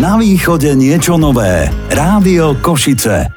[0.00, 1.68] Na východe niečo nové.
[1.92, 3.36] Rádio Košice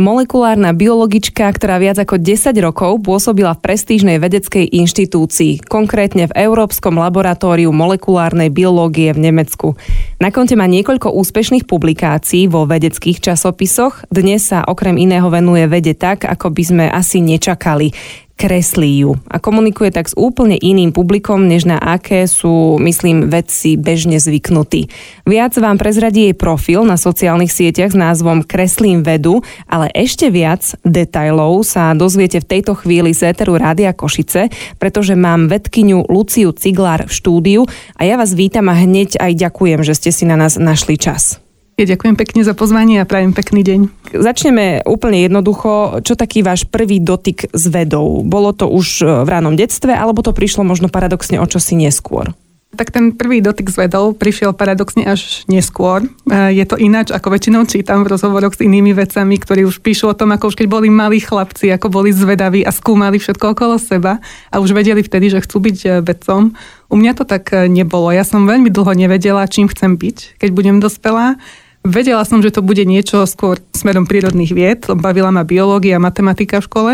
[0.00, 6.96] molekulárna biologička, ktorá viac ako 10 rokov pôsobila v prestížnej vedeckej inštitúcii, konkrétne v Európskom
[6.96, 9.76] laboratóriu molekulárnej biológie v Nemecku.
[10.16, 14.08] Na konte má niekoľko úspešných publikácií vo vedeckých časopisoch.
[14.08, 17.92] Dnes sa okrem iného venuje vede tak, ako by sme asi nečakali
[18.40, 23.76] kreslí ju a komunikuje tak s úplne iným publikom, než na aké sú, myslím, vedci
[23.76, 24.88] bežne zvyknutí.
[25.28, 30.64] Viac vám prezradí jej profil na sociálnych sieťach s názvom Kreslím vedu, ale ešte viac
[30.88, 34.48] detajlov sa dozviete v tejto chvíli z Éteru Rádia Košice,
[34.80, 37.60] pretože mám vedkyňu Luciu Ciglár v štúdiu
[38.00, 41.49] a ja vás vítam a hneď aj ďakujem, že ste si na nás našli čas.
[41.80, 44.12] Ja ďakujem pekne za pozvanie a prajem pekný deň.
[44.12, 46.04] Začneme úplne jednoducho.
[46.04, 48.20] Čo taký váš prvý dotyk s vedou?
[48.20, 52.36] Bolo to už v ránom detstve, alebo to prišlo možno paradoxne o čosi neskôr?
[52.76, 56.04] Tak ten prvý dotyk s vedou prišiel paradoxne až neskôr.
[56.04, 60.12] E, je to ináč, ako väčšinou čítam v rozhovoroch s inými vecami, ktorí už píšu
[60.12, 63.80] o tom, ako už keď boli malí chlapci, ako boli zvedaví a skúmali všetko okolo
[63.80, 64.20] seba
[64.52, 66.52] a už vedeli vtedy, že chcú byť e, vedcom.
[66.92, 68.12] U mňa to tak e, nebolo.
[68.12, 71.40] Ja som veľmi dlho nevedela, čím chcem byť, keď budem dospelá.
[71.80, 76.68] Vedela som, že to bude niečo skôr smerom prírodných vied, bavila ma biológia matematika v
[76.68, 76.92] škole,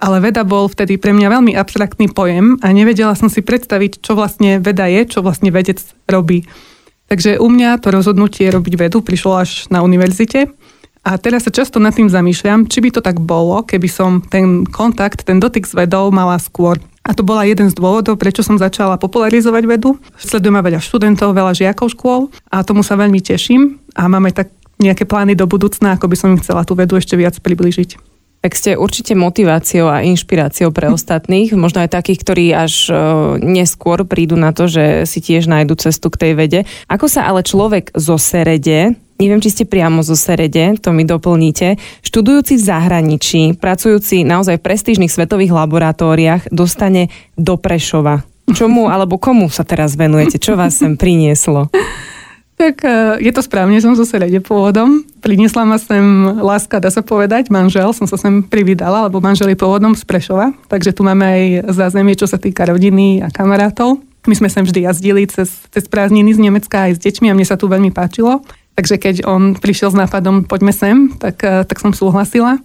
[0.00, 4.14] ale veda bol vtedy pre mňa veľmi abstraktný pojem a nevedela som si predstaviť, čo
[4.14, 6.46] vlastne veda je, čo vlastne vedec robí.
[7.10, 10.54] Takže u mňa to rozhodnutie robiť vedu prišlo až na univerzite
[11.02, 14.62] a teraz sa často nad tým zamýšľam, či by to tak bolo, keby som ten
[14.62, 16.78] kontakt, ten dotyk s vedou mala skôr.
[17.00, 19.96] A to bola jeden z dôvodov, prečo som začala popularizovať vedu.
[20.20, 25.04] Sledujem veľa študentov, veľa žiakov škôl a tomu sa veľmi teším a máme tak nejaké
[25.04, 28.10] plány do budúcna, ako by som im chcela tú vedu ešte viac približiť.
[28.40, 32.92] Tak ste určite motiváciou a inšpiráciou pre ostatných, možno aj takých, ktorí až e,
[33.44, 36.60] neskôr prídu na to, že si tiež nájdu cestu k tej vede.
[36.88, 41.76] Ako sa ale človek zo Serede, neviem, či ste priamo zo Serede, to mi doplníte,
[42.00, 48.24] študujúci v zahraničí, pracujúci naozaj v prestížnych svetových laboratóriách, dostane do Prešova.
[48.50, 50.40] Čomu alebo komu sa teraz venujete?
[50.40, 51.70] Čo vás sem prinieslo?
[52.60, 55.00] Tak e, je to správne, som zo Serede pôvodom.
[55.24, 56.04] Priniesla ma sem
[56.44, 60.52] láska, dá sa povedať, manžel, som sa sem privydala, lebo manžel je pôvodom z Prešova,
[60.68, 61.42] takže tu máme aj
[61.72, 64.04] zázemie, čo sa týka rodiny a kamarátov.
[64.28, 67.48] My sme sem vždy jazdili cez, cez prázdniny z Nemecka aj s deťmi a mne
[67.48, 68.44] sa tu veľmi páčilo.
[68.80, 72.56] Takže keď on prišiel s nápadom, poďme sem, tak, e, tak som súhlasila.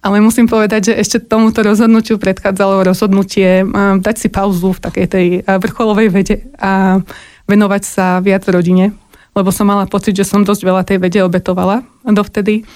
[0.00, 3.64] Ale musím povedať, že ešte tomuto rozhodnutiu predchádzalo rozhodnutie e,
[4.00, 7.04] dať si pauzu v takej tej vrcholovej vede a
[7.44, 8.96] venovať sa viac rodine
[9.38, 12.66] lebo som mala pocit, že som dosť veľa tej vede obetovala dovtedy.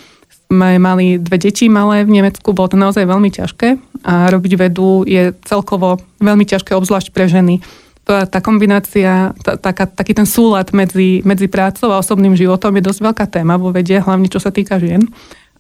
[0.46, 5.02] Sme mali dve deti malé v Nemecku, bolo to naozaj veľmi ťažké a robiť vedu
[5.02, 7.58] je celkovo veľmi ťažké, obzvlášť pre ženy.
[8.02, 12.82] Tá, tá kombinácia, tá, taká, taký ten súlad medzi, medzi prácou a osobným životom je
[12.82, 15.06] dosť veľká téma vo vede, hlavne čo sa týka žien.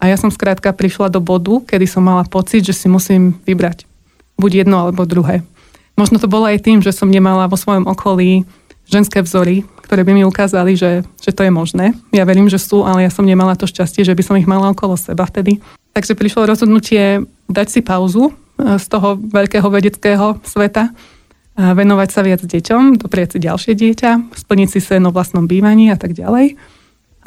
[0.02, 3.86] A ja som skrátka prišla do bodu, kedy som mala pocit, že si musím vybrať
[4.34, 5.46] buď jedno alebo druhé.
[5.94, 8.42] Možno to bolo aj tým, že som nemala vo svojom okolí
[8.90, 11.94] ženské vzory, ktoré by mi ukázali, že, že to je možné.
[12.10, 14.74] Ja verím, že sú, ale ja som nemala to šťastie, že by som ich mala
[14.74, 15.62] okolo seba vtedy.
[15.92, 20.90] Takže prišlo rozhodnutie dať si pauzu e, z toho veľkého vedeckého sveta
[21.56, 26.00] venovať sa viac deťom, doprieť si ďalšie dieťa, splniť si sen o vlastnom bývaní a
[26.00, 26.56] tak ďalej.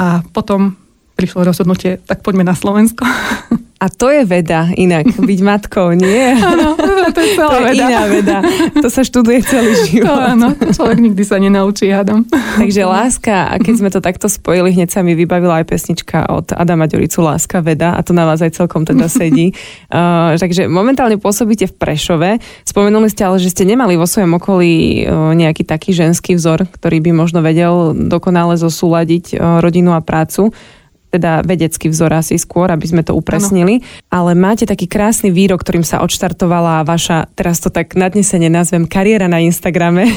[0.02, 0.76] A potom
[1.16, 3.08] prišlo rozhodnutie, tak poďme na Slovensko.
[3.76, 6.32] A to je veda inak, byť matkou, nie?
[6.40, 6.80] Áno,
[7.12, 7.86] to je celá to je veda.
[7.86, 8.38] iná veda.
[8.80, 10.08] To sa študuje celý život.
[10.08, 12.24] To áno, človek nikdy sa nenaučí, hádam.
[12.64, 16.56] Takže láska, a keď sme to takto spojili, hneď sa mi vybavila aj pesnička od
[16.56, 19.52] Adama Ďuricu Láska veda a to na vás aj celkom teda sedí.
[19.92, 22.30] Uh, takže momentálne pôsobíte v Prešove.
[22.64, 27.04] Spomenuli ste ale, že ste nemali vo svojom okolí uh, nejaký taký ženský vzor, ktorý
[27.06, 30.56] by možno vedel dokonale zosúľadiť uh, rodinu a prácu
[31.16, 33.80] teda vedecký vzor asi skôr, aby sme to upresnili.
[33.80, 33.88] Ano.
[34.12, 39.32] Ale máte taký krásny výrok, ktorým sa odštartovala vaša, teraz to tak nadnesene nazvem, kariéra
[39.32, 40.12] na Instagrame.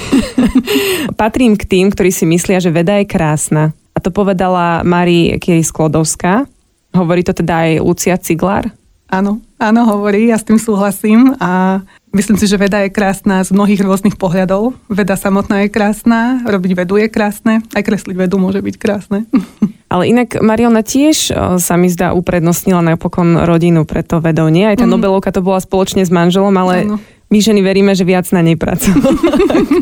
[1.21, 3.71] Patrím k tým, ktorí si myslia, že veda je krásna.
[3.95, 6.47] A to povedala Mari Kiri Sklodovská.
[6.95, 8.71] Hovorí to teda aj Lucia Ciglár?
[9.09, 11.81] Áno, áno, hovorí, ja s tým súhlasím a
[12.13, 14.77] myslím si, že veda je krásna z mnohých rôznych pohľadov.
[14.93, 19.25] Veda samotná je krásna, robiť vedu je krásne, aj kresliť vedu môže byť krásne.
[19.89, 24.53] Ale inak Mariona tiež sa mi zdá uprednostnila napokon rodinu pre to vedou.
[24.53, 24.73] Nie?
[24.73, 24.93] Aj tá mm.
[24.93, 26.97] Nobelovka to bola spoločne s manželom, ale ano.
[27.33, 29.33] my ženy veríme, že viac na nej pracovala
[29.65, 29.77] ako,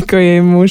[0.00, 0.70] ako jej muž.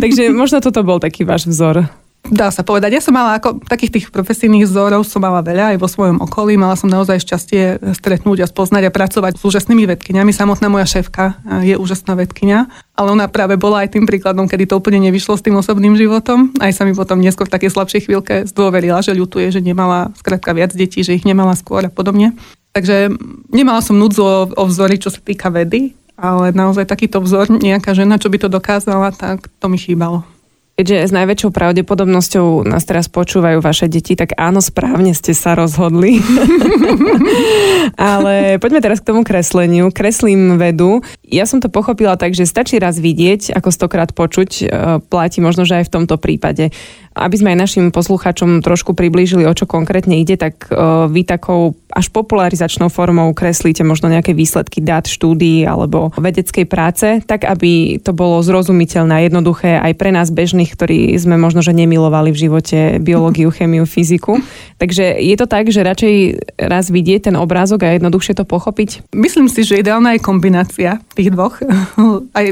[0.00, 1.92] Takže možno toto bol taký váš vzor.
[2.26, 2.98] Dá sa povedať.
[2.98, 6.58] Ja som mala ako takých tých profesijných vzorov som mala veľa aj vo svojom okolí.
[6.58, 10.34] Mala som naozaj šťastie stretnúť a spoznať a pracovať s úžasnými vedkyňami.
[10.34, 12.58] Samotná moja šéfka je úžasná vedkyňa,
[12.98, 16.50] ale ona práve bola aj tým príkladom, kedy to úplne nevyšlo s tým osobným životom.
[16.58, 20.50] Aj sa mi potom neskôr v takej slabšej chvíľke zdôverila, že ľutuje, že nemala skrátka
[20.50, 22.34] viac detí, že ich nemala skôr a podobne.
[22.74, 23.08] Takže
[23.54, 27.96] nemala som núdzu o, o vzory, čo sa týka vedy, ale naozaj takýto vzor, nejaká
[27.96, 30.35] žena, čo by to dokázala, tak to mi chýbalo.
[30.76, 36.20] Keďže s najväčšou pravdepodobnosťou nás teraz počúvajú vaše deti, tak áno, správne ste sa rozhodli.
[37.96, 39.88] Ale poďme teraz k tomu kresleniu.
[39.88, 41.00] Kreslím vedu.
[41.26, 44.64] Ja som to pochopila tak, že stačí raz vidieť, ako stokrát počuť, e,
[45.02, 46.70] platí možno, že aj v tomto prípade.
[47.16, 50.78] Aby sme aj našim poslucháčom trošku priblížili, o čo konkrétne ide, tak e,
[51.10, 57.48] vy takou až popularizačnou formou kreslíte možno nejaké výsledky dát, štúdií alebo vedeckej práce, tak
[57.48, 62.30] aby to bolo zrozumiteľné a jednoduché aj pre nás bežných, ktorí sme možno, že nemilovali
[62.30, 64.38] v živote biológiu, chemiu, fyziku.
[64.78, 66.14] Takže je to tak, že radšej
[66.60, 69.10] raz vidieť ten obrázok a jednoduchšie to pochopiť?
[69.16, 71.56] Myslím si, že ideálna je kombinácia tých dvoch.
[72.38, 72.46] Aj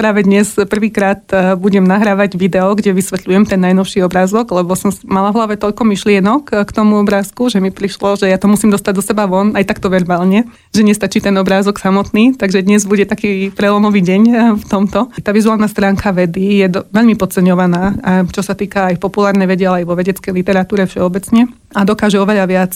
[0.00, 5.28] práve dnes prvýkrát e, budem nahrávať video, kde vysvetľujem ten najnovší obrázok, lebo som mala
[5.28, 8.72] v hlave toľko myšlienok e, k tomu obrázku, že mi prišlo, že ja to musím
[8.72, 13.04] dostať do seba von, aj takto verbálne, že nestačí ten obrázok samotný, takže dnes bude
[13.04, 15.12] taký prelomový deň e, v tomto.
[15.20, 18.00] Tá vizuálna stránka vedy je do, veľmi podceňovaná,
[18.32, 22.44] čo sa týka aj populárnej vede, ale aj vo vedeckej literatúre všeobecne a dokáže oveľa
[22.48, 22.72] viac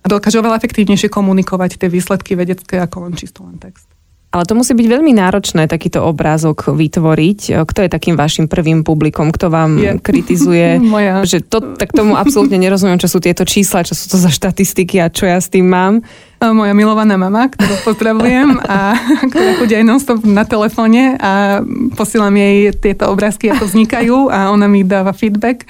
[0.00, 3.89] a dokáže oveľa efektívnejšie komunikovať tie výsledky vedecké ako len čisto len text.
[4.30, 7.66] Ale to musí byť veľmi náročné takýto obrázok vytvoriť.
[7.66, 9.34] Kto je takým vašim prvým publikom?
[9.34, 9.98] Kto vám je.
[9.98, 10.78] kritizuje?
[10.94, 11.26] Moja.
[11.26, 15.02] Že to, tak tomu absolútne nerozumiem, čo sú tieto čísla, čo sú to za štatistiky
[15.02, 16.06] a čo ja s tým mám.
[16.40, 18.94] Moja milovaná mama, ktorú pozdravujem a
[19.34, 19.98] ktorá chodí aj non
[20.30, 21.60] na telefóne a
[21.98, 25.66] posielam jej tieto obrázky, ako vznikajú a ona mi dáva feedback.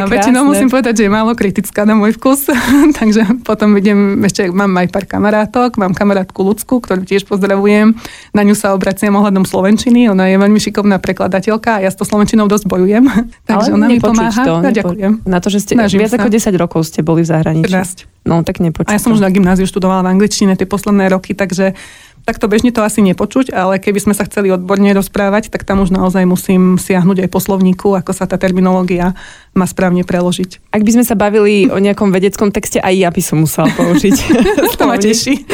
[0.00, 2.48] A väčšinou musím povedať, že je málo kritická na môj vkus,
[2.98, 7.92] takže potom idem, ešte mám aj pár kamarátok, mám kamarátku Lucku, ktorú tiež pozdravujem,
[8.32, 12.08] na ňu sa obraciam ohľadom Slovenčiny, ona je veľmi šikovná prekladateľka a ja s to
[12.08, 13.04] Slovenčinou dosť bojujem,
[13.48, 14.42] takže Ale ona mi pomáha.
[14.42, 15.12] To, nepo- ďakujem.
[15.28, 16.22] Na to, že ste Snažím viac sa.
[16.22, 17.68] ako 10 rokov ste boli v zahraničí.
[17.68, 18.22] 13.
[18.22, 18.86] No, tak nepočuť.
[18.86, 21.74] A ja som už na gymnáziu študovala v angličtine tie posledné roky, takže
[22.22, 25.90] Takto bežne to asi nepočuť, ale keby sme sa chceli odborne rozprávať, tak tam už
[25.90, 29.18] naozaj musím siahnuť aj po slovníku, ako sa tá terminológia
[29.52, 30.72] má správne preložiť.
[30.72, 34.16] Ak by sme sa bavili o nejakom vedeckom texte, aj ja by som musela použiť.
[34.80, 35.44] to ma teší.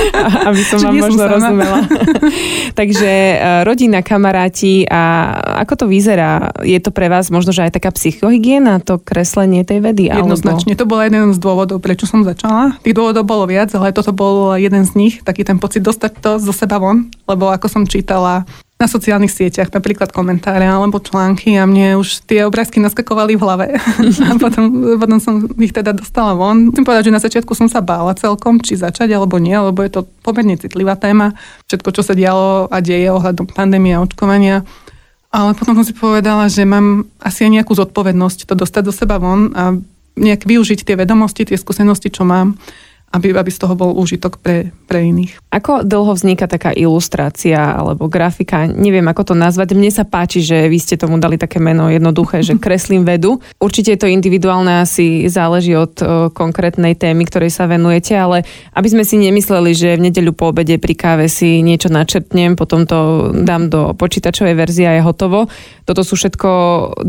[0.46, 1.82] Aby som vám možno rozumela.
[2.78, 3.36] Takže e,
[3.66, 5.34] rodina, kamaráti a
[5.66, 6.54] ako to vyzerá?
[6.62, 10.06] Je to pre vás možno, že aj taká psychohygiena, to kreslenie tej vedy?
[10.14, 10.78] Jednoznačne.
[10.78, 10.80] Alebo...
[10.86, 12.78] To bol jeden z dôvodov, prečo som začala.
[12.86, 15.14] Tých dôvodov bolo viac, ale toto bol jeden z nich.
[15.26, 18.46] Taký ten pocit dostať to zo seba von, lebo ako som čítala
[18.78, 23.66] na sociálnych sieťach, napríklad komentáre alebo články a mne už tie obrázky naskakovali v hlave.
[24.30, 26.70] a potom, potom som ich teda dostala von.
[26.70, 29.98] Chcem povedať, že na začiatku som sa bála celkom, či začať alebo nie, lebo je
[29.98, 31.34] to pomerne citlivá téma.
[31.66, 34.62] Všetko, čo sa dialo a deje ohľadom pandémie a očkovania.
[35.34, 39.18] Ale potom som si povedala, že mám asi aj nejakú zodpovednosť to dostať do seba
[39.18, 39.74] von a
[40.14, 42.54] nejak využiť tie vedomosti, tie skúsenosti, čo mám
[43.08, 45.40] aby, aby z toho bol úžitok pre, pre iných.
[45.48, 48.68] Ako dlho vzniká taká ilustrácia alebo grafika?
[48.68, 49.72] Neviem, ako to nazvať.
[49.72, 53.40] Mne sa páči, že vy ste tomu dali také meno jednoduché, že kreslím vedu.
[53.56, 58.44] Určite je to individuálne, asi záleží od o, konkrétnej témy, ktorej sa venujete, ale
[58.76, 62.84] aby sme si nemysleli, že v nedeľu po obede pri káve si niečo načrtnem, potom
[62.84, 65.48] to dám do počítačovej verzie a je hotovo.
[65.88, 66.48] Toto sú všetko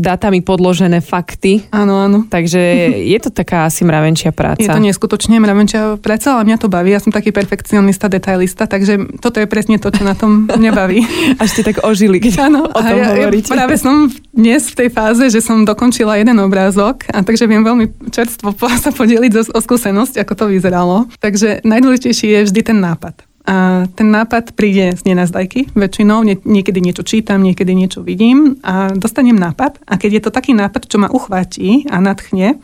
[0.00, 1.68] dátami podložené fakty.
[1.76, 2.24] Áno, áno.
[2.24, 2.60] Takže
[3.04, 4.64] je to taká asi mravenčia práca.
[4.64, 6.92] Je to neskutočne mravenčia predsa, ale mňa to baví.
[6.92, 11.02] Ja som taký perfekcionista, detailista, takže toto je presne to, čo na tom mňa baví.
[11.42, 13.50] Až ste tak ožili, keď ano, o tom ja, hovoríte.
[13.50, 17.64] Ja práve som dnes v tej fáze, že som dokončila jeden obrázok a takže viem
[17.64, 18.54] veľmi čerstvo
[18.84, 21.10] sa podeliť o, o skúsenosť, ako to vyzeralo.
[21.18, 23.30] Takže najdôležitejší je vždy ten nápad.
[23.48, 28.92] A ten nápad príde z nenazdajky väčšinou, nie, niekedy niečo čítam, niekedy niečo vidím a
[28.92, 32.60] dostanem nápad a keď je to taký nápad, čo ma uchváti a nadchne,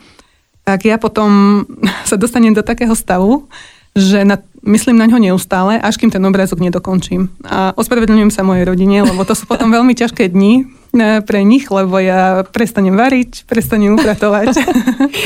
[0.67, 1.63] tak ja potom
[2.09, 3.47] sa dostanem do takého stavu,
[3.95, 7.31] že na, myslím na ňo neustále, až kým ten obrázok nedokončím.
[7.47, 11.65] A ospravedlňujem sa mojej rodine, lebo to sú potom veľmi ťažké dni e, pre nich,
[11.71, 14.53] lebo ja prestanem variť, prestanem upratovať.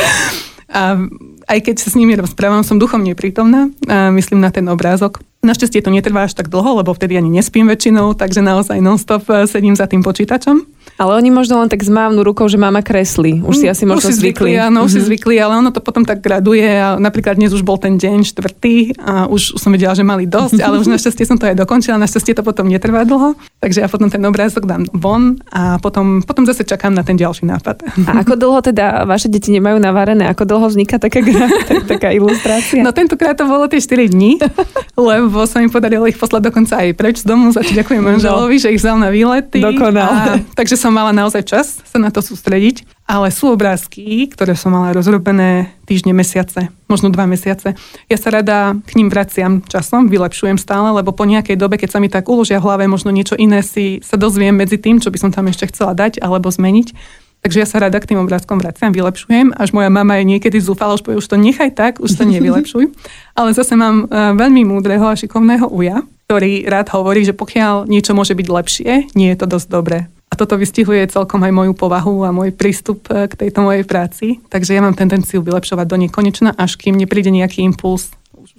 [0.78, 1.04] a
[1.52, 5.20] aj keď sa s nimi rozprávam, som duchom neprítomná a myslím na ten obrázok.
[5.44, 9.52] Našťastie to netrvá až tak dlho, lebo vtedy ani nespím väčšinou, takže naozaj non-stop e,
[9.52, 10.64] sedím za tým počítačom.
[11.02, 13.42] Ale oni možno len tak zmávnu rukou, že mama kreslí.
[13.42, 14.54] Už si asi možno už si zvykli.
[14.54, 14.62] zvykli.
[14.62, 17.82] Áno, už si zvykli, ale ono to potom tak graduje a napríklad dnes už bol
[17.82, 21.50] ten deň štvrtý a už som vedela, že mali dosť, ale už našťastie som to
[21.50, 25.82] aj dokončila, našťastie to potom netrvá dlho, takže ja potom ten obrázok dám von a
[25.82, 27.82] potom, potom zase čakám na ten ďalší nápad.
[28.06, 30.30] A ako dlho teda vaše deti nemajú navarené?
[30.30, 31.26] Ako dlho vzniká taká,
[31.98, 32.86] taká ilustrácia?
[32.86, 34.38] No tentokrát to bolo tie 4 dní,
[35.10, 38.62] lebo sa mi podarilo ich poslať dokonca aj preč z domu, za čo ďakujem manželovi,
[38.62, 39.66] že ich vzal na výlety.
[39.66, 40.38] Dokonale.
[40.38, 42.84] A, takže som mala naozaj čas sa na to sústrediť.
[43.12, 47.76] Ale sú obrázky, ktoré som mala rozrobené týždne, mesiace, možno dva mesiace.
[48.08, 52.00] Ja sa rada k ním vraciam časom, vylepšujem stále, lebo po nejakej dobe, keď sa
[52.00, 55.20] mi tak uložia v hlave, možno niečo iné si sa dozviem medzi tým, čo by
[55.20, 57.20] som tam ešte chcela dať alebo zmeniť.
[57.42, 60.94] Takže ja sa rada k tým obrázkom vraciam, vylepšujem, až moja mama je niekedy zúfala,
[60.94, 62.94] už povie, už to nechaj tak, už to nevylepšuj.
[63.40, 68.14] Ale zase mám uh, veľmi múdreho a šikovného uja, ktorý rád hovorí, že pokiaľ niečo
[68.14, 70.06] môže byť lepšie, nie je to dosť dobré.
[70.32, 74.40] A toto vystihuje celkom aj moju povahu a môj prístup e, k tejto mojej práci.
[74.48, 78.16] Takže ja mám tendenciu vylepšovať do nekonečna, až kým nepríde nejaký impuls,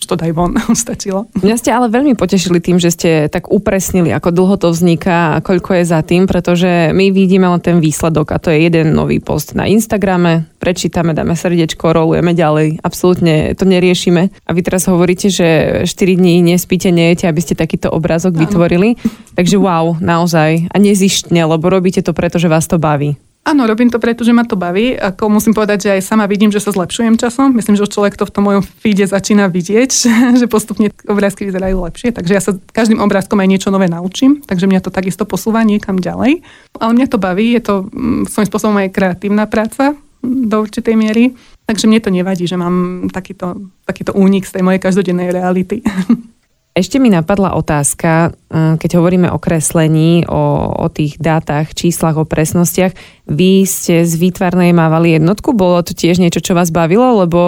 [0.06, 0.54] to daj von,
[0.84, 1.28] stačilo.
[1.40, 5.42] Mňa ste ale veľmi potešili tým, že ste tak upresnili, ako dlho to vzniká a
[5.42, 9.18] koľko je za tým, pretože my vidíme len ten výsledok a to je jeden nový
[9.18, 14.30] post na Instagrame, prečítame, dáme srdiečko, rolujeme ďalej, absolútne to neriešime.
[14.46, 18.94] A vy teraz hovoríte, že 4 dní nespíte, nejete, aby ste takýto obrázok vytvorili.
[19.34, 20.68] Takže wow, naozaj.
[20.70, 23.16] A nezištne, lebo robíte to preto, že vás to baví.
[23.42, 24.94] Áno, robím to preto, že ma to baví.
[24.94, 27.50] Ako musím povedať, že aj sama vidím, že sa zlepšujem časom.
[27.50, 29.90] Myslím, že už človek to v tom mojom feede začína vidieť,
[30.40, 32.14] že postupne obrázky vyzerajú lepšie.
[32.14, 35.98] Takže ja sa každým obrázkom aj niečo nové naučím, takže mňa to takisto posúva niekam
[35.98, 36.38] ďalej.
[36.78, 40.94] Ale mňa to baví, je to mm, svojím spôsobom aj kreatívna práca mm, do určitej
[40.94, 41.34] miery.
[41.66, 45.82] Takže mne to nevadí, že mám takýto, takýto únik z tej mojej každodennej reality.
[46.72, 52.24] Ešte mi napadla otázka, eh, keď hovoríme o kreslení, o, o tých dátach, číslach, o
[52.24, 52.96] presnostiach.
[53.28, 55.52] Vy ste z výtvarnej mávali jednotku?
[55.52, 57.20] Bolo to tiež niečo, čo vás bavilo?
[57.20, 57.40] Lebo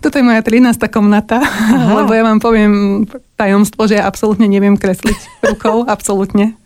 [0.00, 0.80] Toto je moja 13.
[0.88, 2.00] komnata, Aha.
[2.02, 3.04] lebo ja vám poviem
[3.36, 6.56] tajomstvo, že ja absolútne neviem kresliť rukou, absolútne.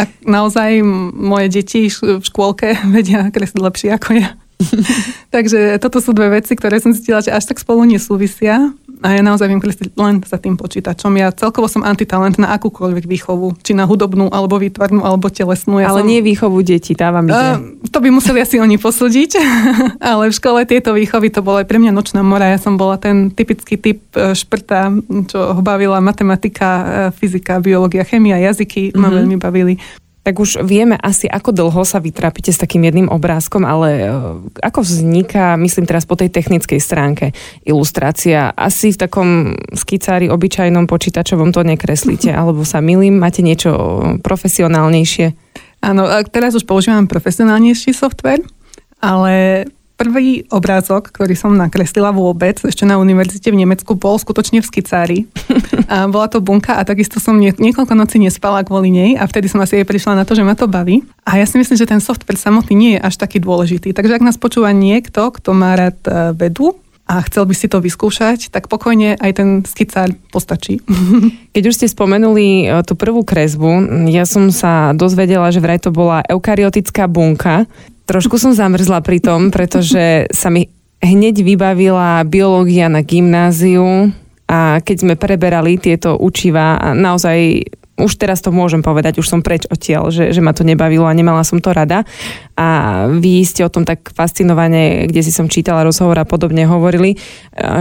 [0.00, 0.80] A naozaj
[1.12, 4.40] moje deti v škôlke vedia kresliť lepšie ako ja.
[5.34, 8.70] Takže toto sú dve veci, ktoré som zistila, že až tak spolu nesúvisia.
[9.04, 11.12] A ja naozaj viem kresliť len za tým počítačom.
[11.20, 13.52] Ja celkovo som antitalent na akúkoľvek výchovu.
[13.60, 15.76] Či na hudobnú, alebo výtvarnú, alebo telesnú.
[15.76, 16.08] Ja ale som...
[16.08, 17.36] nie výchovu detí, dávam ide.
[17.36, 19.36] Uh, to by museli asi oni posúdiť.
[20.14, 22.48] ale v škole tieto výchovy to bolo aj pre mňa nočná mora.
[22.48, 24.88] Ja som bola ten typický typ e, šprta,
[25.28, 28.94] čo ho bavila matematika, e, fyzika, biológia, chemia, jazyky.
[28.94, 29.00] Mm-hmm.
[29.04, 29.16] Ma mhm.
[29.20, 29.74] veľmi bavili
[30.24, 34.08] tak už vieme asi, ako dlho sa vytrápite s takým jedným obrázkom, ale e,
[34.64, 37.36] ako vzniká, myslím teraz po tej technickej stránke,
[37.68, 38.48] ilustrácia?
[38.56, 39.28] Asi v takom
[39.76, 45.36] skicári obyčajnom počítačovom to nekreslíte, alebo sa milím, máte niečo profesionálnejšie?
[45.84, 48.40] Áno, teraz už používam profesionálnejší software,
[49.04, 49.68] ale
[50.04, 55.18] prvý obrázok, ktorý som nakreslila vôbec, ešte na univerzite v Nemecku, bol skutočne v skicári.
[55.92, 59.52] A bola to bunka a takisto som nie, niekoľko nocí nespala kvôli nej a vtedy
[59.52, 61.04] som asi aj prišla na to, že ma to baví.
[61.28, 63.92] A ja si myslím, že ten software samotný nie je až taký dôležitý.
[63.92, 66.72] Takže ak nás počúva niekto, kto má rád e, vedu,
[67.04, 70.80] a chcel by si to vyskúšať, tak pokojne aj ten skicár postačí.
[71.54, 75.92] Keď už ste spomenuli e, tú prvú kresbu, ja som sa dozvedela, že vraj to
[75.92, 77.68] bola eukaryotická bunka.
[78.04, 80.68] Trošku som zamrzla pri tom, pretože sa mi
[81.00, 84.12] hneď vybavila biológia na gymnáziu
[84.44, 89.70] a keď sme preberali tieto učiva, naozaj už teraz to môžem povedať, už som preč
[89.70, 92.02] odtiaľ, že, že ma to nebavilo a nemala som to rada.
[92.58, 92.66] A
[93.06, 97.14] vy ste o tom tak fascinovane, kde si som čítala rozhovor a podobne hovorili,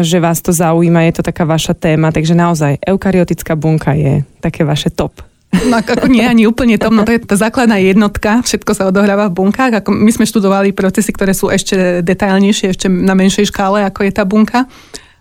[0.06, 4.62] že vás to zaujíma, je to taká vaša téma, takže naozaj eukaryotická bunka je také
[4.62, 5.33] vaše top.
[5.54, 9.30] No ako nie, ani úplne tom, no to je tá základná jednotka, všetko sa odohráva
[9.30, 9.86] v bunkách.
[9.86, 14.12] Ako my sme študovali procesy, ktoré sú ešte detailnejšie, ešte na menšej škále, ako je
[14.12, 14.66] tá bunka.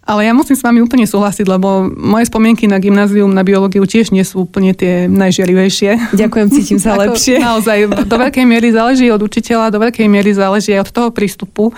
[0.02, 4.10] Ale ja musím s vami úplne súhlasiť, lebo moje spomienky na gymnázium, na biológiu tiež
[4.10, 6.18] nie sú úplne tie najžiarivejšie.
[6.18, 7.38] Ďakujem, cítim sa lepšie.
[7.38, 11.70] Naozaj, do veľkej miery záleží od učiteľa, do veľkej miery záleží aj od toho prístupu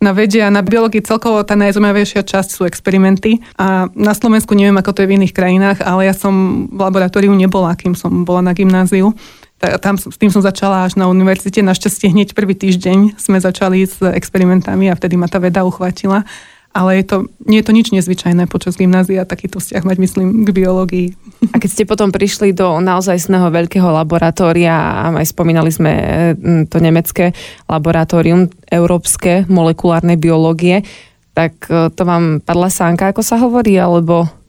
[0.00, 3.44] na vede a na biológii celkovo tá najzaujímavejšia časť sú experimenty.
[3.60, 7.36] A na Slovensku neviem, ako to je v iných krajinách, ale ja som v laboratóriu
[7.36, 9.12] nebola, kým som bola na gymnáziu.
[9.60, 11.60] Tam s tým som začala až na univerzite.
[11.60, 16.24] Našťastie hneď prvý týždeň sme začali s experimentami a vtedy ma tá veda uchvátila
[16.70, 17.16] ale je to,
[17.50, 21.08] nie je to nič nezvyčajné počas gymnázia takýto vzťah mať, myslím, k biológii.
[21.50, 25.92] A keď ste potom prišli do naozajstného veľkého laboratória, a aj spomínali sme
[26.70, 27.34] to nemecké
[27.66, 30.86] laboratórium európske molekulárnej biológie,
[31.34, 34.39] tak e, to vám padla sánka, ako sa hovorí, alebo...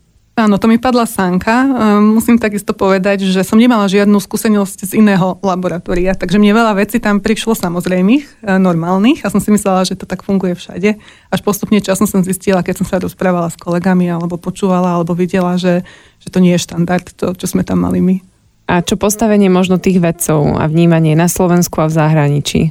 [0.41, 1.69] Áno, to mi padla sánka.
[1.69, 6.81] Ehm, musím takisto povedať, že som nemala žiadnu skúsenosť z iného laboratória, takže mne veľa
[6.81, 10.97] vecí tam prišlo samozrejmých, e, normálnych a som si myslela, že to tak funguje všade.
[11.29, 15.61] Až postupne časom som zistila, keď som sa rozprávala s kolegami alebo počúvala alebo videla,
[15.61, 15.85] že,
[16.17, 18.15] že to nie je štandard, to, čo sme tam mali my.
[18.65, 22.61] A čo postavenie možno tých vedcov a vnímanie na Slovensku a v zahraničí?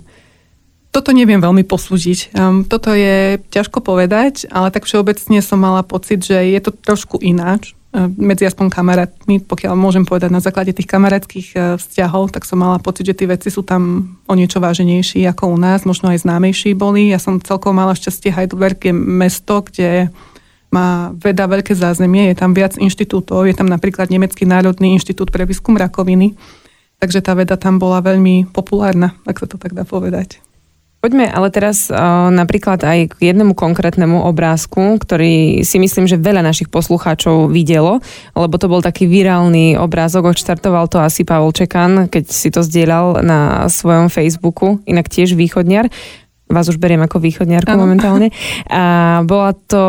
[0.90, 2.34] Toto neviem veľmi posúdiť.
[2.34, 7.22] Um, toto je ťažko povedať, ale tak všeobecne som mala pocit, že je to trošku
[7.22, 12.42] ináč uh, medzi aspoň kamarátmi, pokiaľ môžem povedať na základe tých kamarátskych uh, vzťahov, tak
[12.42, 16.10] som mala pocit, že tie veci sú tam o niečo váženejší ako u nás, možno
[16.10, 17.14] aj známejší boli.
[17.14, 20.10] Ja som celkom mala šťastie, Heidelberg je mesto, kde
[20.74, 25.46] má veda veľké zázemie, je tam viac inštitútov, je tam napríklad Nemecký národný inštitút pre
[25.46, 26.34] výskum rakoviny,
[26.98, 30.42] takže tá veda tam bola veľmi populárna, ak sa to tak dá povedať.
[31.00, 36.44] Poďme ale teraz uh, napríklad aj k jednému konkrétnemu obrázku, ktorý si myslím, že veľa
[36.44, 38.04] našich poslucháčov videlo,
[38.36, 43.24] lebo to bol taký virálny obrázok, odštartoval to asi Pavol Čekan, keď si to zdieľal
[43.24, 45.88] na svojom Facebooku, inak tiež východniar
[46.50, 47.86] vás už beriem ako východniarku ano.
[47.86, 48.34] momentálne.
[48.66, 49.84] A bola to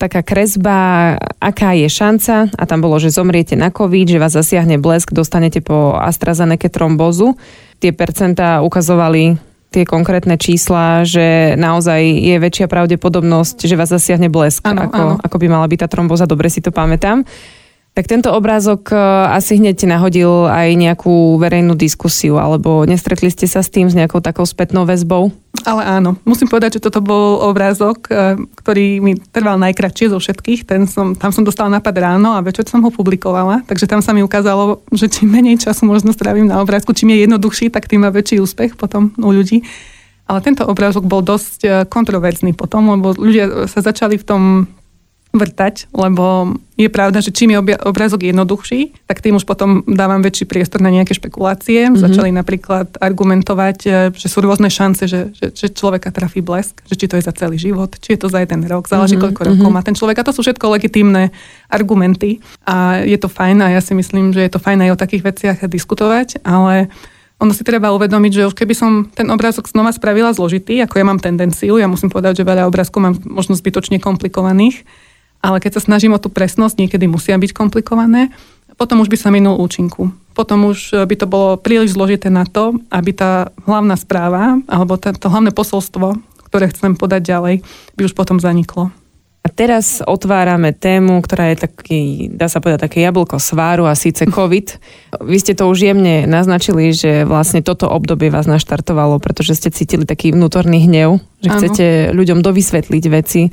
[0.00, 4.80] taká kresba, aká je šanca a tam bolo, že zomriete na COVID, že vás zasiahne
[4.80, 7.36] blesk, dostanete po AstraZeneca trombozu.
[7.84, 14.66] Tie percentá ukazovali tie konkrétne čísla, že naozaj je väčšia pravdepodobnosť, že vás zasiahne blesk,
[14.66, 15.14] ano, ako, ano.
[15.22, 17.22] ako by mala byť tá tromboza, dobre si to pamätám.
[17.90, 18.96] Tak tento obrázok e,
[19.34, 24.22] asi hneď nahodil aj nejakú verejnú diskusiu, alebo nestretli ste sa s tým, s nejakou
[24.22, 25.34] takou spätnou väzbou?
[25.64, 30.64] Ale áno, musím povedať, že toto bol obrázok, e, ktorý mi trval najkratšie zo všetkých.
[30.64, 34.16] Ten som, tam som dostala napad ráno a večer som ho publikovala, takže tam sa
[34.16, 38.06] mi ukázalo, že čím menej času možno strávim na obrázku, čím je jednoduchší, tak tým
[38.06, 39.62] má väčší úspech potom u ľudí.
[40.30, 44.42] Ale tento obrázok bol dosť e, kontroverzný potom, lebo ľudia sa začali v tom
[45.30, 50.42] vrtať, lebo je pravda, že čím je obrázok jednoduchší, tak tým už potom dávam väčší
[50.48, 51.86] priestor na nejaké špekulácie.
[51.86, 52.02] Mm-hmm.
[52.02, 56.98] Začali napríklad argumentovať, e, že sú rôzne šance, že, že, že človeka trafí blesk, že
[56.98, 59.30] či to je za celý život, či je to za jeden rok, záleží mm-hmm.
[59.30, 59.74] koľko rokov mhm.
[59.76, 60.18] má ten človek.
[60.18, 61.30] A to sú všetko legitímne
[61.70, 65.00] argumenty a je to fajn a ja si myslím, že je to fajn aj o
[65.00, 66.90] takých veciach diskutovať, ale
[67.40, 71.08] ono si treba uvedomiť, že už keby som ten obrázok znova spravila zložitý, ako ja
[71.08, 74.84] mám tendenciu, ja musím povedať, že veľa obrázkov mám možno zbytočne komplikovaných,
[75.40, 78.32] ale keď sa snažím o tú presnosť, niekedy musia byť komplikované,
[78.80, 80.08] potom už by sa minul účinku.
[80.32, 85.28] Potom už by to bolo príliš zložité na to, aby tá hlavná správa, alebo to
[85.28, 86.16] hlavné posolstvo,
[86.48, 87.54] ktoré chcem podať ďalej,
[87.96, 88.88] by už potom zaniklo.
[89.40, 94.28] A teraz otvárame tému, ktorá je taký, dá sa povedať, také jablko sváru a síce
[94.28, 94.68] COVID.
[95.24, 100.04] Vy ste to už jemne naznačili, že vlastne toto obdobie vás naštartovalo, pretože ste cítili
[100.04, 101.56] taký vnútorný hnev, že ano.
[101.56, 103.48] chcete ľuďom dovysvetliť veci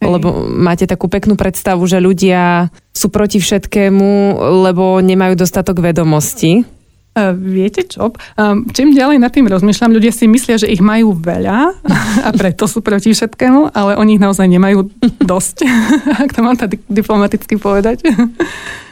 [0.00, 6.64] lebo máte takú peknú predstavu, že ľudia sú proti všetkému, lebo nemajú dostatok vedomostí.
[7.10, 8.14] Uh, viete čo?
[8.38, 11.74] Um, čím ďalej nad tým rozmýšľam, ľudia si myslia, že ich majú veľa
[12.22, 14.86] a preto sú proti všetkému, ale oni ich naozaj nemajú
[15.18, 15.66] dosť,
[16.22, 18.06] ak to mám tak diplomaticky povedať.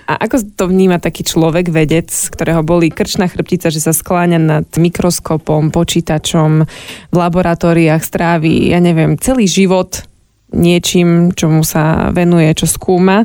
[0.09, 4.67] A ako to vníma taký človek, vedec, ktorého boli krčná chrbtica, že sa skláňa nad
[4.67, 6.65] mikroskopom, počítačom,
[7.13, 10.08] v laboratóriách strávi, ja neviem, celý život
[10.53, 13.25] niečím, čomu sa venuje, čo skúma.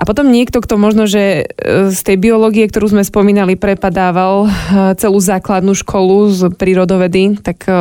[0.00, 4.50] A potom niekto, kto možno, že e, z tej biológie, ktorú sme spomínali, prepadával e,
[4.96, 7.72] celú základnú školu z prírodovedy, tak e,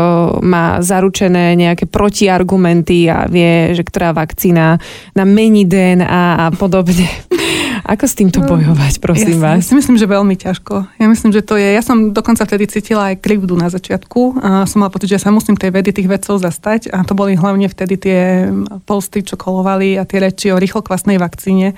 [0.43, 4.83] má zaručené nejaké protiargumenty a vie, že ktorá vakcína
[5.15, 7.07] nám mení DNA a podobne.
[7.85, 9.67] Ako s týmto no, bojovať, prosím ja, vás?
[9.67, 10.99] Si myslím, že veľmi ťažko.
[10.99, 11.69] Ja myslím, že to je...
[11.75, 14.41] Ja som dokonca vtedy cítila aj krivdu na začiatku.
[14.41, 16.91] A som mala pocit, že sa musím tej vedy tých vedcov zastať.
[16.91, 18.19] A to boli hlavne vtedy tie
[18.83, 21.77] posty, čo kolovali a tie reči o rýchlokvasnej vakcíne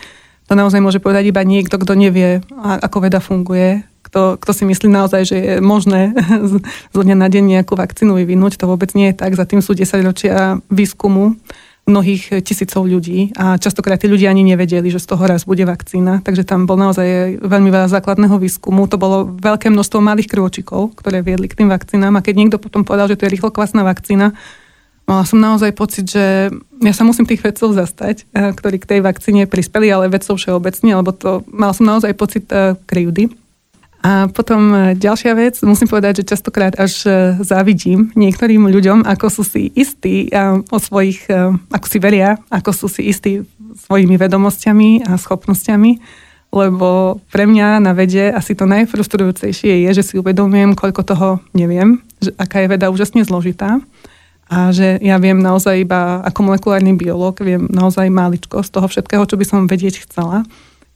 [0.52, 4.92] to naozaj môže povedať iba niekto, kto nevie, ako veda funguje, kto, kto si myslí
[4.92, 6.60] naozaj, že je možné z,
[6.92, 8.60] z dňa na deň nejakú vakcínu vyvinúť.
[8.60, 9.40] To vôbec nie je tak.
[9.40, 11.40] Za tým sú 10 ročia výskumu
[11.90, 16.22] mnohých tisícov ľudí a častokrát tí ľudia ani nevedeli, že z toho raz bude vakcína.
[16.22, 18.86] Takže tam bol naozaj veľmi veľa základného výskumu.
[18.88, 22.22] To bolo veľké množstvo malých krôčikov, ktoré viedli k tým vakcínám.
[22.22, 24.38] A keď niekto potom povedal, že to je rýchlokvasná vakcína,
[25.10, 26.48] Mala som naozaj pocit, že
[26.80, 30.96] ja sa musím tých vedcov zastať, eh, ktorí k tej vakcíne prispeli, ale vedcov všeobecne,
[30.96, 33.28] lebo to mal som naozaj pocit eh, krivdy.
[34.02, 37.06] A potom eh, ďalšia vec, musím povedať, že častokrát až
[37.42, 40.30] závidím niektorým ľuďom, ako sú si istí
[40.70, 41.30] o svojich,
[41.70, 43.46] ako si veria, ako sú si istí
[43.88, 45.92] svojimi vedomosťami a schopnosťami,
[46.52, 52.04] lebo pre mňa na vede asi to najfrustrujúcejšie je, že si uvedomujem, koľko toho neviem,
[52.20, 53.80] že aká je veda úžasne zložitá
[54.52, 59.24] a že ja viem naozaj iba ako molekulárny biológ, viem naozaj máličko z toho všetkého,
[59.24, 60.44] čo by som vedieť chcela.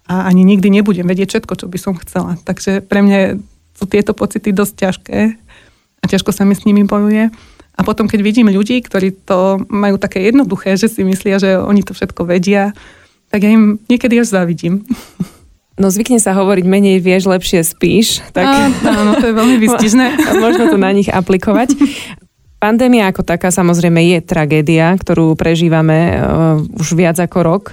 [0.06, 2.38] A ani nikdy nebudem vedieť všetko, čo by som chcela.
[2.46, 3.42] Takže pre mňa
[3.74, 5.20] sú tieto pocity dosť ťažké
[6.02, 7.34] a ťažko sa mi s nimi bojuje.
[7.76, 11.84] A potom, keď vidím ľudí, ktorí to majú také jednoduché, že si myslia, že oni
[11.84, 12.72] to všetko vedia,
[13.28, 14.88] tak ja im niekedy až závidím.
[15.76, 18.24] No zvykne sa hovoriť menej vieš, lepšie spíš.
[18.32, 18.48] Tak...
[18.80, 20.06] Áno, to je veľmi vystižné.
[20.46, 21.76] Možno to na nich aplikovať.
[22.64, 27.64] Pandémia ako taká samozrejme je tragédia, ktorú prežívame uh, už viac ako rok.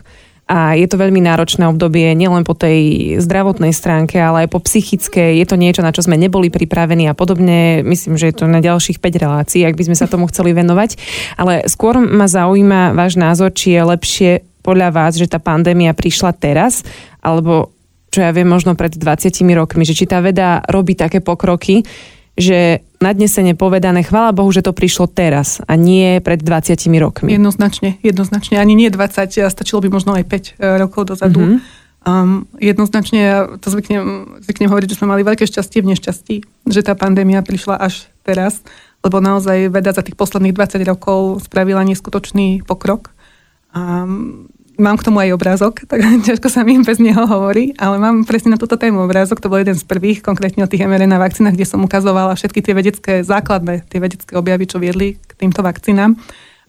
[0.50, 5.38] A je to veľmi náročné obdobie nielen po tej zdravotnej stránke, ale aj po psychické.
[5.38, 7.81] Je to niečo, na čo sme neboli pripravení a podobne.
[7.87, 10.98] Myslím, že je to na ďalších 5 relácií, ak by sme sa tomu chceli venovať.
[11.38, 14.31] Ale skôr ma zaujíma váš názor, či je lepšie
[14.66, 16.87] podľa vás, že tá pandémia prišla teraz,
[17.22, 17.74] alebo
[18.12, 21.81] čo ja viem, možno pred 20 rokmi, že či tá veda robí také pokroky,
[22.37, 27.34] že nadnesene povedané, chvála Bohu, že to prišlo teraz a nie pred 20 rokmi.
[27.34, 28.62] Jednoznačne, jednoznačne.
[28.62, 31.42] Ani nie 20, stačilo by možno aj 5 e, rokov dozadu.
[31.42, 31.80] Mm-hmm.
[32.02, 36.36] Um, jednoznačne, to zvyknem, zvyknem hovoriť, že sme mali veľké šťastie v nešťastí,
[36.66, 38.66] že tá pandémia prišla až teraz,
[39.06, 43.14] lebo naozaj veda za tých posledných 20 rokov spravila neskutočný pokrok.
[43.70, 48.24] Um, Mám k tomu aj obrázok, tak ťažko sa mi bez neho hovorí, ale mám
[48.24, 49.40] presne na túto tému obrázok.
[49.44, 52.72] To bol jeden z prvých, konkrétne o tých mRNA vakcínach, kde som ukazovala všetky tie
[52.72, 56.16] vedecké základné, tie vedecké objavy, čo viedli k týmto vakcínám.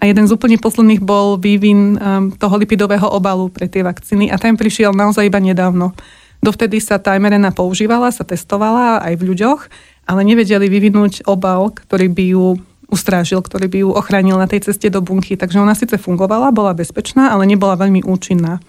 [0.04, 4.36] A jeden z úplne posledných bol vývin um, toho lipidového obalu pre tie vakcíny a
[4.36, 5.96] ten prišiel naozaj iba nedávno.
[6.44, 9.62] Dovtedy sa tá mRNA používala, sa testovala aj v ľuďoch,
[10.04, 12.60] ale nevedeli vyvinúť obal, ktorý by ju
[12.94, 15.34] ustrážil, ktorý by ju ochránil na tej ceste do bunky.
[15.34, 18.62] Takže ona síce fungovala, bola bezpečná, ale nebola veľmi účinná.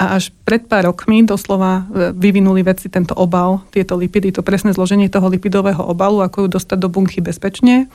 [0.00, 4.74] A až pred pár rokmi doslova e, vyvinuli veci tento obal, tieto lipidy, to presné
[4.74, 7.86] zloženie toho lipidového obalu, ako ju dostať do bunky bezpečne.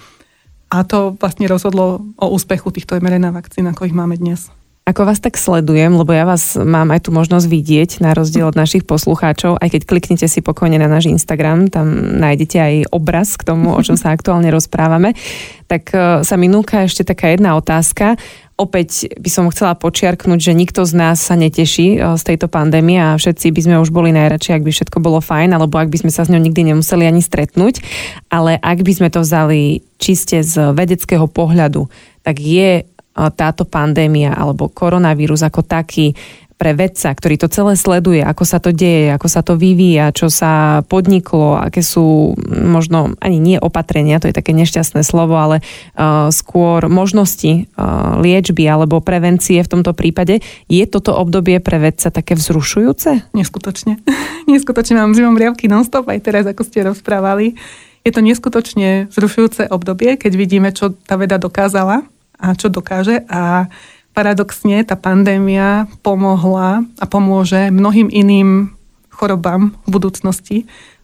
[0.71, 4.54] A to vlastne rozhodlo o úspechu týchto mRNA vakcín, ako ich máme dnes.
[4.85, 8.53] Ako vás tak sledujem, lebo ja vás mám aj tu možnosť vidieť, na rozdiel od
[8.53, 11.89] našich poslucháčov, aj keď kliknete si pokojne na náš Instagram, tam
[12.21, 15.17] nájdete aj obraz k tomu, o čom sa aktuálne rozprávame,
[15.65, 18.13] tak e, sa mi núka ešte taká jedna otázka.
[18.61, 23.01] Opäť by som chcela počiarknúť, že nikto z nás sa neteší e, z tejto pandémie
[23.01, 26.05] a všetci by sme už boli najradšej, ak by všetko bolo fajn, alebo ak by
[26.05, 27.81] sme sa s ňou nikdy nemuseli ani stretnúť.
[28.29, 31.89] Ale ak by sme to vzali čiste z vedeckého pohľadu,
[32.21, 36.11] tak je táto pandémia alebo koronavírus ako taký
[36.55, 40.31] pre vedca, ktorý to celé sleduje, ako sa to deje, ako sa to vyvíja, čo
[40.31, 46.31] sa podniklo, aké sú možno ani nie opatrenia, to je také nešťastné slovo, ale uh,
[46.31, 50.39] skôr možnosti uh, liečby alebo prevencie v tomto prípade.
[50.71, 53.35] Je toto obdobie pre vedca také vzrušujúce?
[53.35, 53.99] Neskutočne.
[54.51, 57.59] Neskutočne mám zimom riavky non-stop, aj teraz, ako ste rozprávali.
[58.07, 62.07] Je to neskutočne vzrušujúce obdobie, keď vidíme, čo tá veda dokázala
[62.39, 63.71] a čo dokáže a
[64.15, 68.71] paradoxne tá pandémia pomohla a pomôže mnohým iným
[69.11, 70.57] chorobám v budúcnosti,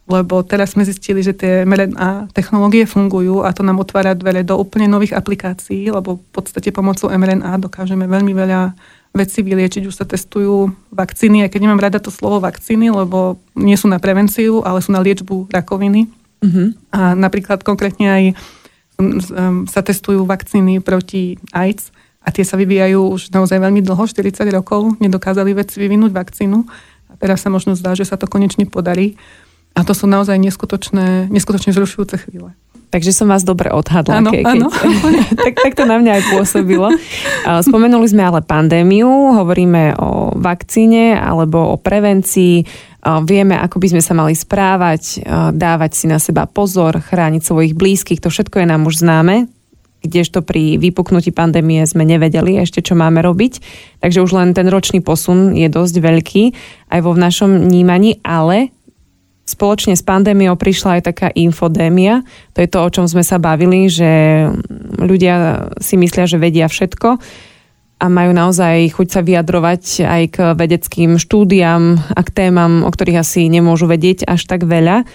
[0.08, 4.58] lebo teraz sme zistili, že tie mRNA technológie fungujú a to nám otvára dvere do
[4.58, 8.74] úplne nových aplikácií, lebo v podstate pomocou mRNA dokážeme veľmi veľa
[9.14, 9.86] veci vyliečiť.
[9.86, 14.00] Už sa testujú vakcíny, aj keď nemám rada to slovo vakcíny, lebo nie sú na
[14.00, 16.08] prevenciu, ale sú na liečbu rakoviny.
[16.42, 16.66] Mm-hmm.
[16.90, 18.24] A napríklad konkrétne aj
[19.68, 21.90] sa testujú vakcíny proti AIDS
[22.22, 26.64] a tie sa vyvíjajú už naozaj veľmi dlho, 40 rokov, nedokázali vedci vyvinúť vakcínu
[27.10, 29.18] a teraz sa možno zdá, že sa to konečne podarí.
[29.72, 32.52] A to sú naozaj neskutočné, neskutočne zrušujúce chvíle.
[32.92, 34.20] Takže som vás dobre odhadla.
[34.20, 34.68] Áno, ke, áno.
[35.40, 36.92] tak, tak to na mňa aj pôsobilo.
[37.64, 42.68] Spomenuli sme ale pandémiu, hovoríme o vakcíne alebo o prevencii.
[43.24, 45.24] Vieme, ako by sme sa mali správať,
[45.56, 48.20] dávať si na seba pozor, chrániť svojich blízkych.
[48.20, 49.48] To všetko je nám už známe
[50.02, 53.62] kdežto pri vypuknutí pandémie sme nevedeli ešte, čo máme robiť.
[54.02, 56.44] Takže už len ten ročný posun je dosť veľký
[56.90, 58.74] aj vo v našom vnímaní, ale
[59.42, 62.22] spoločne s pandémiou prišla aj taká infodémia.
[62.54, 64.46] To je to, o čom sme sa bavili, že
[65.02, 67.18] ľudia si myslia, že vedia všetko
[68.02, 73.22] a majú naozaj chuť sa vyjadrovať aj k vedeckým štúdiám a k témam, o ktorých
[73.22, 75.06] asi nemôžu vedieť až tak veľa.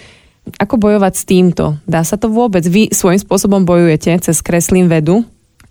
[0.56, 1.76] Ako bojovať s týmto?
[1.84, 2.64] Dá sa to vôbec?
[2.64, 5.28] Vy svojím spôsobom bojujete cez kreslím vedu?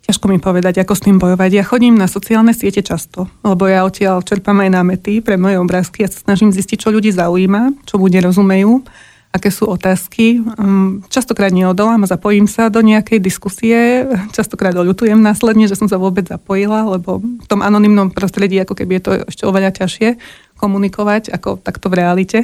[0.06, 1.50] Ťažko mi povedať, ako s tým bojovať.
[1.50, 6.06] Ja chodím na sociálne siete často, lebo ja odtiaľ čerpám aj námety pre moje obrázky.
[6.06, 8.86] Ja sa snažím zistiť, čo ľudí zaujíma, čo ľudia rozumejú,
[9.34, 10.46] aké sú otázky.
[10.62, 14.06] Um, častokrát neodolám a zapojím sa do nejakej diskusie.
[14.30, 19.02] Častokrát oľutujem následne, že som sa vôbec zapojila, lebo v tom anonymnom prostredí ako keby
[19.02, 20.22] je to ešte oveľa ťažšie
[20.54, 22.38] komunikovať ako takto v realite.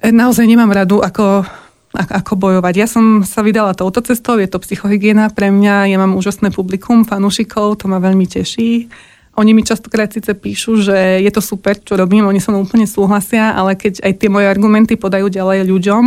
[0.00, 1.44] Naozaj nemám radu, ako
[1.92, 2.74] ako bojovať.
[2.76, 7.04] Ja som sa vydala touto cestou, je to psychohygiena pre mňa, ja mám úžasné publikum
[7.04, 8.88] fanúšikov, to ma veľmi teší
[9.32, 12.84] oni mi častokrát síce píšu, že je to super, čo robím, oni so mnou úplne
[12.84, 16.04] súhlasia, ale keď aj tie moje argumenty podajú ďalej ľuďom,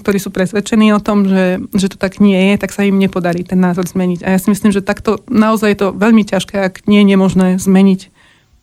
[0.00, 3.44] ktorí sú presvedčení o tom, že, že to tak nie je, tak sa im nepodarí
[3.44, 4.24] ten názor zmeniť.
[4.24, 7.60] A ja si myslím, že takto naozaj je to veľmi ťažké, ak nie je nemožné
[7.60, 8.08] zmeniť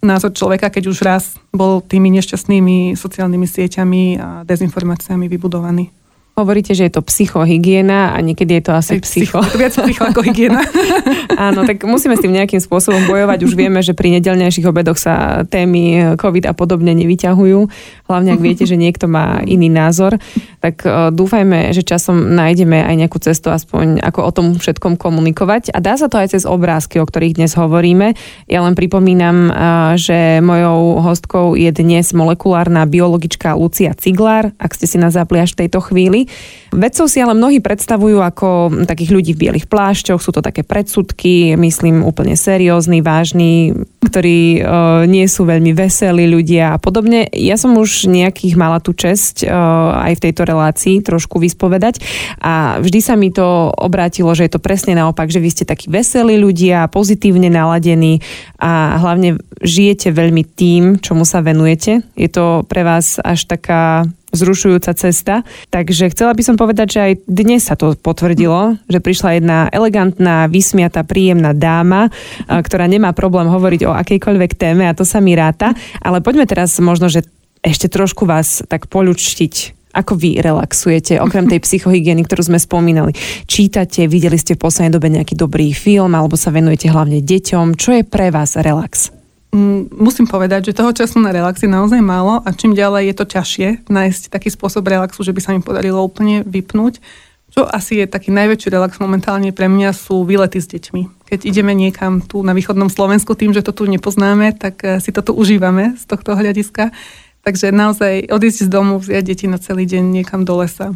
[0.01, 5.93] názor človeka, keď už raz bol tými nešťastnými sociálnymi sieťami a dezinformáciami vybudovaný.
[6.39, 9.43] Hovoríte, že je to psychohygiena a niekedy je to asi psycho.
[9.43, 9.59] psycho.
[9.59, 10.63] Viac psycho ako hygiena.
[11.51, 13.43] Áno, tak musíme s tým nejakým spôsobom bojovať.
[13.43, 17.59] Už vieme, že pri nedelnejších obedoch sa témy COVID a podobne nevyťahujú.
[18.07, 20.15] Hlavne ak viete, že niekto má iný názor.
[20.63, 25.75] Tak e, dúfajme, že časom nájdeme aj nejakú cestu, aspoň ako o tom všetkom komunikovať.
[25.75, 28.15] A dá sa to aj cez obrázky, o ktorých dnes hovoríme.
[28.47, 29.51] Ja len pripomínam, e,
[29.99, 35.59] že mojou hostkou je dnes molekulárna biologička Lucia Ciglár, ak ste si nás zapli až
[35.59, 36.28] v tejto chvíli.
[36.69, 38.47] Vedcov si ale mnohí predstavujú ako
[38.85, 43.73] takých ľudí v bielých plášťoch, sú to také predsudky, myslím úplne seriózni, vážni,
[44.05, 47.25] ktorí uh, nie sú veľmi veselí ľudia a podobne.
[47.33, 49.49] Ja som už nejakých mala tú čest uh,
[49.97, 52.05] aj v tejto relácii trošku vyspovedať
[52.37, 55.89] a vždy sa mi to obrátilo, že je to presne naopak, že vy ste takí
[55.89, 58.21] veselí ľudia, pozitívne naladení
[58.61, 62.05] a hlavne žijete veľmi tým, čomu sa venujete.
[62.13, 65.41] Je to pre vás až taká vzrušujúca cesta.
[65.69, 70.49] Takže chcela by som povedať, že aj dnes sa to potvrdilo, že prišla jedna elegantná,
[70.49, 72.13] vysmiatá, príjemná dáma,
[72.47, 75.73] ktorá nemá problém hovoriť o akejkoľvek téme a to sa mi ráta.
[76.01, 77.25] Ale poďme teraz možno, že
[77.59, 83.17] ešte trošku vás tak poľučtiť ako vy relaxujete, okrem tej psychohygieny, ktorú sme spomínali?
[83.49, 87.75] Čítate, videli ste v poslednej dobe nejaký dobrý film, alebo sa venujete hlavne deťom?
[87.75, 89.18] Čo je pre vás relax?
[89.49, 93.15] Mm, musím povedať, že toho času na relax je naozaj málo a čím ďalej je
[93.17, 97.01] to ťažšie nájsť taký spôsob relaxu, že by sa mi podarilo úplne vypnúť.
[97.49, 101.25] Čo asi je taký najväčší relax momentálne pre mňa sú výlety s deťmi.
[101.33, 105.09] Keď ideme niekam tu na východnom Slovensku tým, že to tu nepoznáme, tak eh, si
[105.09, 106.93] to tu užívame z tohto hľadiska.
[107.41, 110.93] Takže naozaj odísť z domu, vziať deti na celý deň niekam do lesa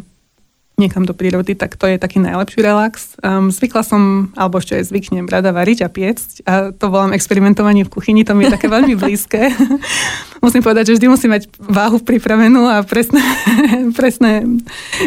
[0.74, 3.14] niekam do prírody, tak to je taký najlepší relax.
[3.22, 7.86] Um, zvykla som, alebo ešte aj zvyknem, rada variť a piecť a to volám experimentovanie
[7.86, 9.54] v kuchyni, to mi je také veľmi blízke.
[10.44, 13.24] musím povedať, že vždy musím mať váhu pripravenú a presné,
[13.98, 14.44] presné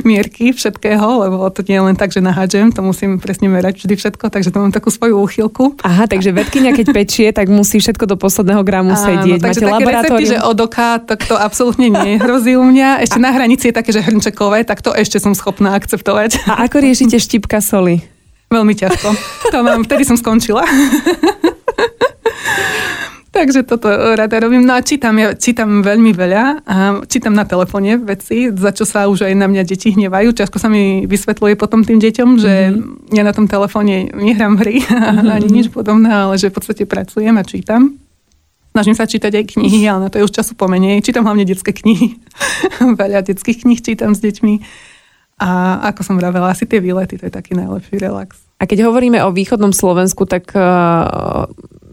[0.01, 3.95] mierky všetkého, lebo to nie je len tak, že nahádžem, to musím presne merať vždy
[3.99, 5.77] všetko, takže to mám takú svoju úchylku.
[5.85, 9.39] Aha, takže vedkynia, keď pečie, tak musí všetko do posledného gramu Áno, sedieť.
[9.43, 13.05] Takže Máte také recepty, že od oka, tak to absolútne nehrozí u mňa.
[13.05, 13.25] Ešte a...
[13.29, 16.45] na hranici je také, že hrnčekové, tak to ešte som schopná schopná akceptovať.
[16.53, 18.05] A ako riešite štipka soli?
[18.53, 19.09] Veľmi ťažko.
[19.49, 20.61] To mám, vtedy som skončila.
[23.33, 24.69] Takže toto rada robím.
[24.69, 29.09] No a čítam, ja čítam veľmi veľa a čítam na telefóne veci, za čo sa
[29.09, 30.37] už aj na mňa deti hnevajú.
[30.37, 33.17] Časko sa mi vysvetľuje potom tým deťom, že mm-hmm.
[33.17, 35.33] ja na tom telefóne nehrám hry mm-hmm.
[35.33, 37.97] ani nič podobné, ale že v podstate pracujem a čítam.
[38.77, 41.01] Snažím sa čítať aj knihy, ale na to je už času pomenej.
[41.01, 42.21] Čítam hlavne detské knihy.
[43.01, 44.53] veľa detských kníh čítam s deťmi.
[45.37, 48.41] A ako som vravela, asi tie výlety, to je taký najlepší relax.
[48.57, 51.45] A keď hovoríme o východnom Slovensku, tak uh,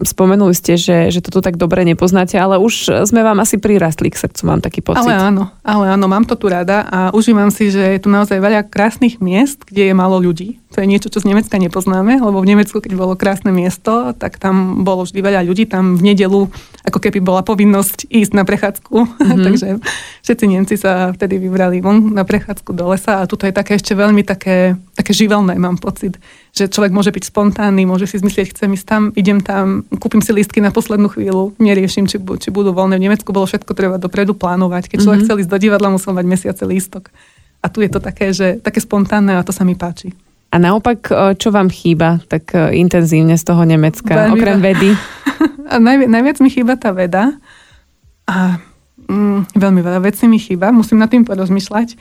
[0.02, 4.10] spomenuli ste, že, že to tu tak dobre nepoznáte, ale už sme vám asi prirastli
[4.10, 5.06] k srdcu, mám taký pocit.
[5.06, 8.42] Ale áno, ale áno, mám to tu rada a užívam si, že je tu naozaj
[8.42, 10.58] veľa krásnych miest, kde je málo ľudí.
[10.74, 14.42] To je niečo, čo z Nemecka nepoznáme, lebo v Nemecku, keď bolo krásne miesto, tak
[14.42, 15.70] tam bolo vždy veľa ľudí.
[15.70, 16.50] Tam v nedelu
[16.82, 18.90] ako keby bola povinnosť ísť na prechádzku.
[18.90, 19.42] Mm-hmm.
[19.46, 19.68] Takže
[20.26, 23.94] všetci Nemci sa vtedy vybrali von na prechádzku do lesa a tuto je také ešte
[23.94, 26.16] veľmi také, také živelné, mám pocit.
[26.54, 30.30] Že človek môže byť spontánny, môže si zmyslieť, chcem ísť tam, idem tam, kúpim si
[30.30, 33.02] listky na poslednú chvíľu, neriešim, či, či budú voľné.
[33.02, 34.86] V Nemecku bolo všetko treba dopredu plánovať.
[34.86, 35.34] Keď človek mm-hmm.
[35.34, 37.10] chcel ísť do divadla, musel mať mesiace lístok.
[37.60, 40.14] A tu je to také, že také spontánne a to sa mi páči.
[40.54, 44.90] A naopak, e, čo vám chýba tak e, intenzívne z toho Nemecka, Veľmi okrem vedy?
[45.72, 47.34] A najvi- najviac mi chýba tá veda.
[48.30, 48.62] A
[49.10, 51.98] mm, veľmi veľa vecí mi chýba, musím nad tým porozmýšľať.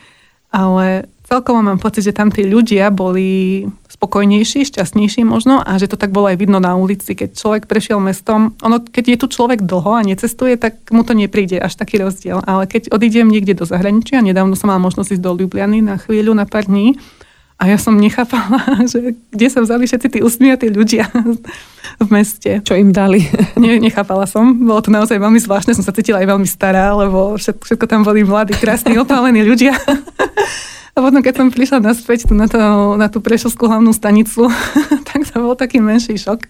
[0.53, 5.95] Ale celkovo mám pocit, že tam tí ľudia boli spokojnejší, šťastnejší možno a že to
[5.95, 7.15] tak bolo aj vidno na ulici.
[7.15, 11.15] Keď človek prešiel mestom, ono, keď je tu človek dlho a necestuje, tak mu to
[11.15, 12.43] nepríde až taký rozdiel.
[12.43, 16.35] Ale keď odídem niekde do zahraničia, nedávno som mala možnosť ísť do Ljubljany na chvíľu,
[16.35, 16.99] na pár dní,
[17.63, 18.59] a ja som nechápala,
[18.91, 21.07] že kde sa vzali všetci tí usmiatí ľudia
[22.03, 22.59] v meste.
[22.59, 23.23] Čo im dali?
[23.63, 24.51] Ne, nechápala som.
[24.67, 25.71] Bolo to naozaj veľmi zvláštne.
[25.71, 29.71] Som sa cítila aj veľmi stará, lebo všetko, všetko tam boli mladí, krásni, opálení ľudia.
[30.93, 32.61] A potom, keď som prišla naspäť tu na, to,
[33.01, 34.45] na tú prešovskú hlavnú stanicu,
[35.09, 36.45] tak to bol taký menší šok.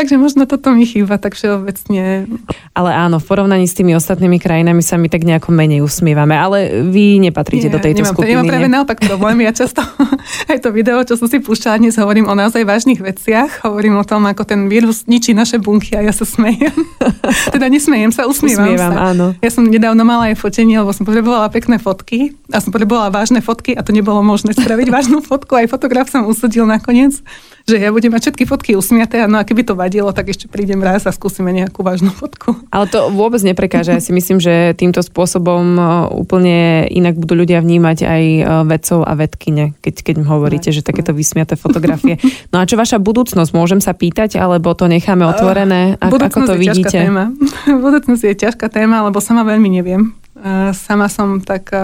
[0.00, 2.24] Takže možno toto mi chýba tak všeobecne.
[2.72, 6.32] Ale áno, v porovnaní s tými ostatnými krajinami sa my tak nejako menej usmievame.
[6.40, 8.32] Ale vy nepatríte Nie, do tejto nemám, skupiny.
[8.32, 8.74] Nemám práve nie?
[8.80, 9.44] naopak problémy.
[9.44, 9.84] Ja často
[10.50, 13.60] aj to video, čo som si púšťala, dnes hovorím o naozaj vážnych veciach.
[13.60, 16.72] Hovorím o tom, ako ten vírus ničí naše bunky a ja sa smejem.
[17.54, 19.12] teda nesmejem sa, usmievam, Usmievam, sa.
[19.12, 19.26] áno.
[19.44, 23.44] Ja som nedávno mala aj fotenie, lebo som potrebovala pekné fotky a som potrebovala vážne
[23.44, 25.60] fotky a to nebolo možné spraviť vážnu fotku.
[25.60, 27.20] Aj fotograf som usudil nakoniec,
[27.68, 30.78] že ja budem mať všetky fotky usmiaté no a keby to vadilo, tak ešte prídem
[30.78, 32.54] raz a skúsime nejakú vážnu fotku.
[32.70, 33.98] Ale to vôbec neprekáža.
[33.98, 35.82] Ja si myslím, že týmto spôsobom e,
[36.14, 40.86] úplne inak budú ľudia vnímať aj e, vedcov a vedkyne, keď, keď im hovoríte, že
[40.86, 42.22] takéto vysmiaté fotografie.
[42.54, 43.50] No a čo vaša budúcnosť?
[43.50, 45.98] Môžem sa pýtať, alebo to necháme otvorené?
[45.98, 46.98] Ak, ako to je ťažká vidíte?
[47.02, 47.34] téma.
[47.90, 50.14] Budúcnosť je ťažká téma, lebo sama veľmi neviem.
[50.38, 51.74] Uh, Sama som tak...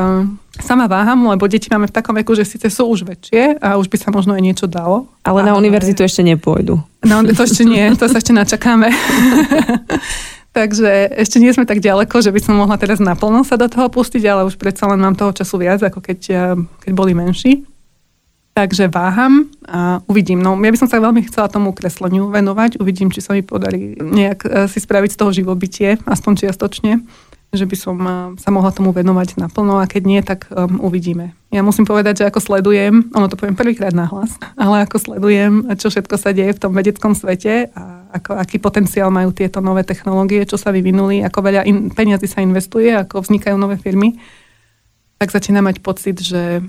[0.61, 3.92] Sama váham, lebo deti máme v takom veku, že síce sú už väčšie a už
[3.92, 5.11] by sa možno aj niečo dalo.
[5.21, 6.81] Ale na univerzitu ešte nepôjdu.
[7.05, 8.88] No, to ešte nie, to sa ešte načakáme.
[10.57, 13.92] Takže ešte nie sme tak ďaleko, že by som mohla teraz naplno sa do toho
[13.92, 17.69] pustiť, ale už predsa len mám toho času viac, ako keď, eh, keď boli menší.
[18.57, 20.40] Takže váham a uvidím.
[20.40, 22.81] No, ja by som sa veľmi chcela tomu kresleniu venovať.
[22.81, 27.05] Uvidím, či sa mi podarí nejak eh, si spraviť z toho živobytie, aspoň čiastočne,
[27.57, 31.33] že by som eh, sa mohla tomu venovať naplno a keď nie, tak um, uvidíme.
[31.51, 35.88] Ja musím povedať, že ako sledujem, ono to poviem prvýkrát nahlas, ale ako sledujem, čo
[35.88, 40.47] všetko sa deje v tom vedeckom svete a ako, aký potenciál majú tieto nové technológie,
[40.49, 44.16] čo sa vyvinuli, ako veľa in, peniazy sa investuje, ako vznikajú nové firmy,
[45.16, 46.61] tak začínam mať pocit, že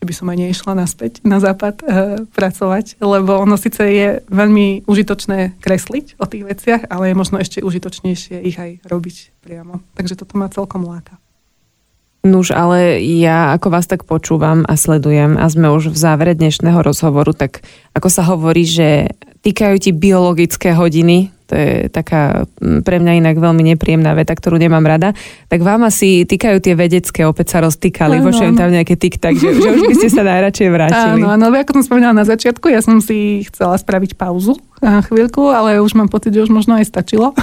[0.00, 1.84] že by som aj neišla naspäť na západ e,
[2.32, 7.60] pracovať, lebo ono síce je veľmi užitočné kresliť o tých veciach, ale je možno ešte
[7.60, 9.84] užitočnejšie ich aj robiť priamo.
[10.00, 11.20] Takže toto ma celkom láka.
[12.20, 16.80] Nuž, ale ja ako vás tak počúvam a sledujem a sme už v závere dnešného
[16.80, 17.64] rozhovoru, tak
[17.96, 23.36] ako sa hovorí, že týkajú ti biologické hodiny, to je taká mm, pre mňa inak
[23.42, 25.10] veľmi nepríjemná veta, ktorú nemám rada,
[25.50, 28.54] tak vám asi týkajú tie vedecké, opäť sa roztýkali, Áno, áno.
[28.54, 31.18] tam nejaké tik-tak, že, že už by ste sa najradšej vrátili.
[31.18, 35.52] Áno, áno, ako som spomínala na začiatku, ja som si chcela spraviť pauzu a chvíľku,
[35.52, 37.36] ale už mám pocit, že už možno aj stačilo.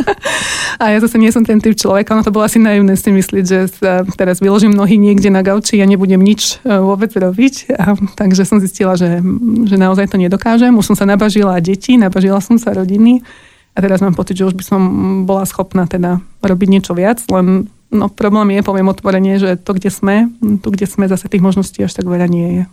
[0.82, 3.44] a ja zase nie som ten typ človeka, ono to bolo asi naivné si myslieť,
[3.48, 7.72] že sa teraz vyložím nohy niekde na gauči a nebudem nič e, vôbec robiť.
[7.80, 9.24] A, takže som zistila, že,
[9.64, 10.76] že naozaj to nedokážem.
[10.76, 13.24] Už som sa nabažila deti, nabažila som sa rodiny
[13.76, 14.80] a teraz mám pocit, že už by som
[15.28, 19.92] bola schopná teda robiť niečo viac, len no, problém je, poviem otvorene, že to, kde
[19.92, 20.32] sme,
[20.64, 22.64] tu, kde sme, zase tých možností až tak veľa nie je.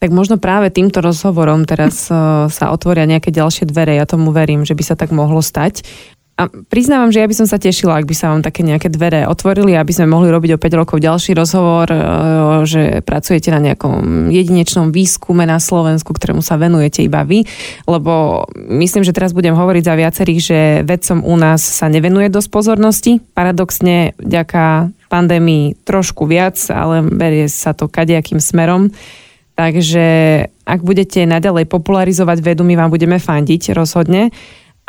[0.00, 4.66] Tak možno práve týmto rozhovorom teraz uh, sa otvoria nejaké ďalšie dvere, ja tomu verím,
[4.66, 5.86] že by sa tak mohlo stať.
[6.40, 9.28] A priznávam, že ja by som sa tešila, ak by sa vám také nejaké dvere
[9.28, 12.00] otvorili, aby sme mohli robiť o 5 rokov ďalší rozhovor, e,
[12.64, 17.44] že pracujete na nejakom jedinečnom výskume na Slovensku, ktorému sa venujete iba vy,
[17.84, 22.48] lebo myslím, že teraz budem hovoriť za viacerých, že vedcom u nás sa nevenuje dosť
[22.48, 23.20] pozornosti.
[23.36, 28.88] Paradoxne, vďaka pandémii trošku viac, ale berie sa to kadejakým smerom.
[29.60, 30.08] Takže
[30.64, 34.32] ak budete naďalej popularizovať vedu, my vám budeme fandiť rozhodne.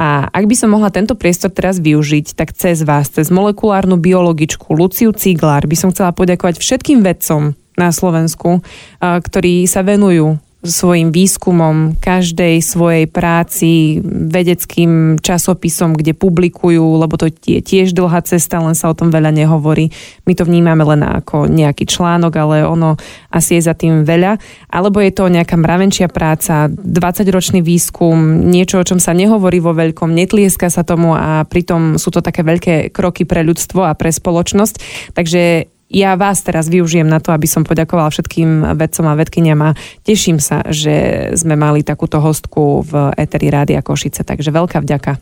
[0.02, 4.74] A ak by som mohla tento priestor teraz využiť, tak cez vás, cez molekulárnu biologičku
[4.74, 8.66] Luciu Ciglár by som chcela poďakovať všetkým vedcom na Slovensku,
[8.98, 17.66] ktorí sa venujú svojim výskumom, každej svojej práci, vedeckým časopisom, kde publikujú, lebo to je
[17.66, 19.90] tiež dlhá cesta, len sa o tom veľa nehovorí.
[20.30, 22.94] My to vnímame len ako nejaký článok, ale ono
[23.34, 24.38] asi je za tým veľa.
[24.70, 30.14] Alebo je to nejaká mravenčia práca, 20-ročný výskum, niečo, o čom sa nehovorí vo veľkom,
[30.14, 34.76] netlieska sa tomu a pritom sú to také veľké kroky pre ľudstvo a pre spoločnosť.
[35.18, 39.76] Takže ja vás teraz využijem na to, aby som poďakovala všetkým vedcom a vedkyniam a
[40.08, 45.20] teším sa, že sme mali takúto hostku v Eteri Rádia Košice, takže veľká vďaka.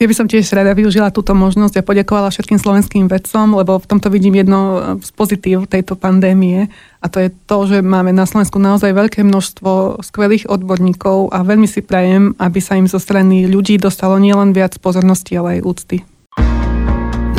[0.00, 3.84] Ja by som tiež rada využila túto možnosť a poďakovala všetkým slovenským vedcom, lebo v
[3.84, 6.72] tomto vidím jedno z pozitív tejto pandémie
[7.04, 11.68] a to je to, že máme na Slovensku naozaj veľké množstvo skvelých odborníkov a veľmi
[11.68, 15.96] si prajem, aby sa im zo strany ľudí dostalo nielen viac pozornosti, ale aj úcty.